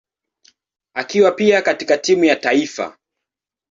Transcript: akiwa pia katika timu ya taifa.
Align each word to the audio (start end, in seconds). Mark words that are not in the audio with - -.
akiwa 0.93 1.31
pia 1.31 1.61
katika 1.61 1.97
timu 1.97 2.23
ya 2.25 2.35
taifa. 2.35 2.97